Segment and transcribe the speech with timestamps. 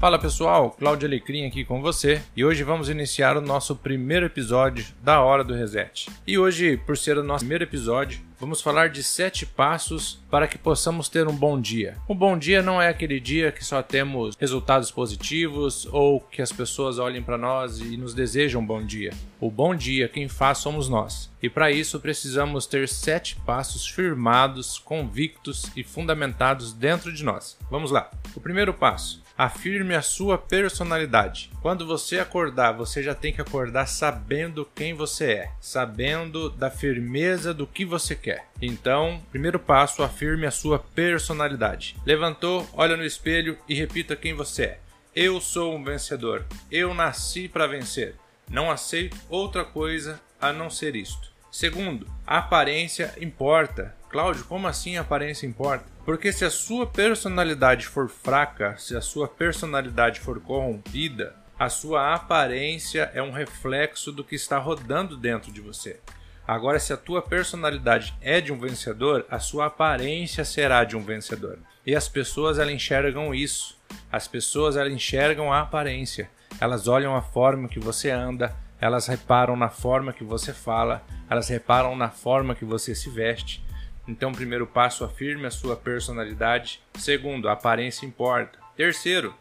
[0.00, 4.86] Fala pessoal, Cláudio Alecrim aqui com você e hoje vamos iniciar o nosso primeiro episódio
[5.02, 6.08] da Hora do Reset.
[6.24, 10.56] E hoje, por ser o nosso primeiro episódio, vamos falar de sete passos para que
[10.56, 11.96] possamos ter um bom dia.
[12.08, 16.52] Um bom dia não é aquele dia que só temos resultados positivos ou que as
[16.52, 19.12] pessoas olhem para nós e nos desejam um bom dia.
[19.40, 21.28] O bom dia quem faz somos nós.
[21.42, 27.58] E para isso precisamos ter sete passos firmados, convictos e fundamentados dentro de nós.
[27.68, 28.08] Vamos lá.
[28.36, 31.48] O primeiro passo: Afirme a sua personalidade.
[31.62, 37.54] Quando você acordar, você já tem que acordar sabendo quem você é, sabendo da firmeza
[37.54, 38.46] do que você quer.
[38.60, 41.94] Então, primeiro passo, afirme a sua personalidade.
[42.04, 44.80] Levantou, olha no espelho e repita quem você é.
[45.14, 46.44] Eu sou um vencedor.
[46.68, 48.16] Eu nasci para vencer.
[48.50, 51.30] Não aceito outra coisa a não ser isto.
[51.48, 53.94] Segundo, a aparência importa.
[54.08, 55.84] Cláudio, como assim a aparência importa?
[56.08, 62.14] Porque se a sua personalidade for fraca, se a sua personalidade for corrompida, a sua
[62.14, 66.00] aparência é um reflexo do que está rodando dentro de você.
[66.46, 71.02] Agora, se a tua personalidade é de um vencedor, a sua aparência será de um
[71.02, 71.58] vencedor.
[71.84, 73.76] E as pessoas elas enxergam isso.
[74.10, 76.30] As pessoas elas enxergam a aparência.
[76.58, 81.48] Elas olham a forma que você anda, elas reparam na forma que você fala, elas
[81.48, 83.62] reparam na forma que você se veste.
[84.08, 86.80] Então, primeiro passo, afirme a sua personalidade.
[86.94, 88.58] Segundo, a aparência importa.
[88.74, 89.34] Terceiro,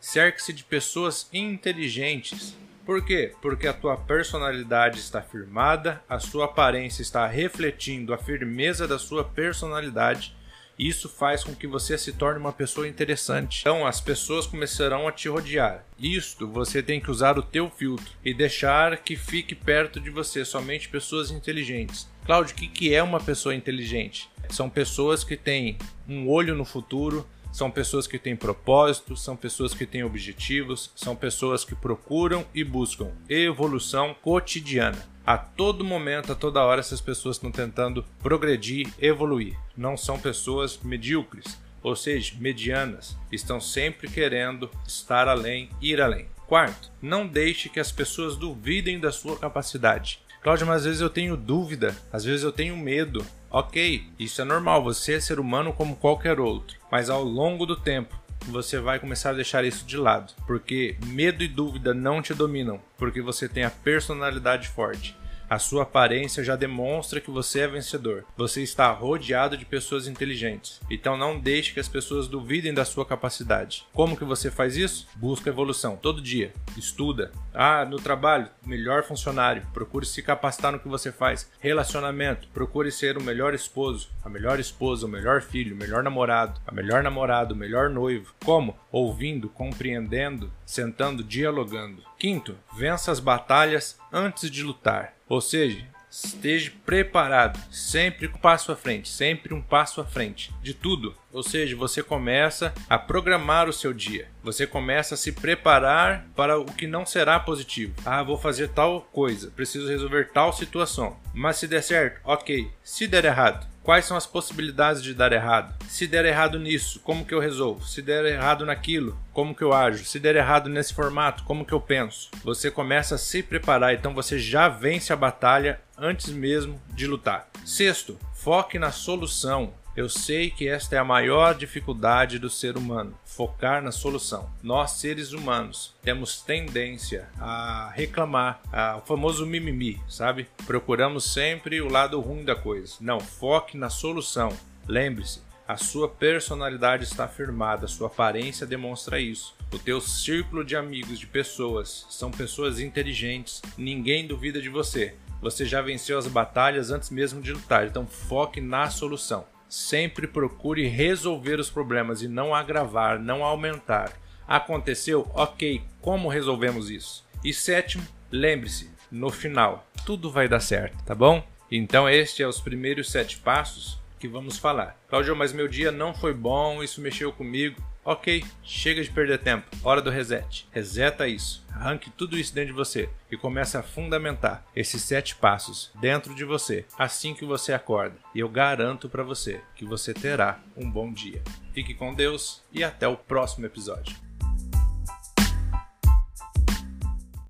[0.00, 2.56] cerque-se de pessoas inteligentes.
[2.86, 3.34] Por quê?
[3.42, 9.24] Porque a tua personalidade está firmada, a sua aparência está refletindo a firmeza da sua
[9.24, 10.34] personalidade
[10.78, 13.60] isso faz com que você se torne uma pessoa interessante.
[13.60, 15.84] Então as pessoas começarão a te rodear.
[15.98, 20.44] Isto você tem que usar o teu filtro e deixar que fique perto de você
[20.44, 22.08] somente pessoas inteligentes.
[22.24, 24.30] Cláudio, o que, que é uma pessoa inteligente?
[24.50, 29.72] São pessoas que têm um olho no futuro, são pessoas que têm propósito, são pessoas
[29.72, 35.06] que têm objetivos, são pessoas que procuram e buscam evolução cotidiana.
[35.24, 39.56] A todo momento, a toda hora, essas pessoas estão tentando progredir, evoluir.
[39.76, 43.16] Não são pessoas medíocres, ou seja, medianas.
[43.30, 46.26] Estão sempre querendo estar além, ir além.
[46.48, 50.18] Quarto, não deixe que as pessoas duvidem da sua capacidade.
[50.44, 53.24] Cláudio, mas às vezes eu tenho dúvida, às vezes eu tenho medo.
[53.50, 56.76] Ok, isso é normal, você é ser humano como qualquer outro.
[56.92, 58.14] Mas ao longo do tempo,
[58.46, 62.78] você vai começar a deixar isso de lado, porque medo e dúvida não te dominam,
[62.98, 65.16] porque você tem a personalidade forte.
[65.48, 68.24] A sua aparência já demonstra que você é vencedor.
[68.36, 70.80] Você está rodeado de pessoas inteligentes.
[70.90, 73.86] Então não deixe que as pessoas duvidem da sua capacidade.
[73.92, 75.06] Como que você faz isso?
[75.16, 76.52] Busca evolução todo dia.
[76.76, 77.30] Estuda.
[77.52, 79.66] Ah, no trabalho, melhor funcionário.
[79.72, 81.50] Procure se capacitar no que você faz.
[81.60, 82.48] Relacionamento.
[82.48, 86.72] Procure ser o melhor esposo, a melhor esposa, o melhor filho, o melhor namorado, a
[86.72, 88.34] melhor namorada, o melhor noivo.
[88.44, 88.76] Como?
[88.90, 92.02] Ouvindo, compreendendo, sentando, dialogando.
[92.24, 95.12] Quinto, vença as batalhas antes de lutar.
[95.28, 100.72] Ou seja, esteja preparado, sempre um passo à frente, sempre um passo à frente de
[100.72, 101.14] tudo.
[101.30, 104.26] Ou seja, você começa a programar o seu dia.
[104.42, 107.92] Você começa a se preparar para o que não será positivo.
[108.06, 111.18] Ah, vou fazer tal coisa, preciso resolver tal situação.
[111.34, 112.70] Mas se der certo, ok.
[112.82, 115.74] Se der errado, Quais são as possibilidades de dar errado?
[115.90, 117.84] Se der errado nisso, como que eu resolvo?
[117.84, 120.06] Se der errado naquilo, como que eu ajo?
[120.06, 122.30] Se der errado nesse formato, como que eu penso?
[122.42, 127.46] Você começa a se preparar, então você já vence a batalha antes mesmo de lutar.
[127.62, 129.74] Sexto, foque na solução.
[129.96, 134.50] Eu sei que esta é a maior dificuldade do ser humano, focar na solução.
[134.60, 140.48] Nós, seres humanos, temos tendência a reclamar, a, o famoso mimimi, sabe?
[140.66, 142.96] Procuramos sempre o lado ruim da coisa.
[143.00, 144.48] Não, foque na solução.
[144.88, 149.56] Lembre-se, a sua personalidade está firmada, sua aparência demonstra isso.
[149.72, 155.14] O teu círculo de amigos, de pessoas, são pessoas inteligentes, ninguém duvida de você.
[155.40, 159.46] Você já venceu as batalhas antes mesmo de lutar, então foque na solução.
[159.68, 164.12] Sempre procure resolver os problemas e não agravar, não aumentar.
[164.46, 165.30] Aconteceu?
[165.34, 167.24] Ok, como resolvemos isso?
[167.42, 171.42] E sétimo, lembre-se, no final, tudo vai dar certo, tá bom?
[171.70, 174.98] Então, este é os primeiros sete passos que vamos falar.
[175.08, 177.82] Claudio, mas meu dia não foi bom, isso mexeu comigo.
[178.04, 179.64] Ok, chega de perder tempo.
[179.82, 180.68] Hora do reset.
[180.70, 181.64] Reseta isso.
[181.72, 186.44] Arranque tudo isso dentro de você e comece a fundamentar esses sete passos dentro de
[186.44, 188.16] você assim que você acorda.
[188.34, 191.42] E eu garanto para você que você terá um bom dia.
[191.72, 194.14] Fique com Deus e até o próximo episódio.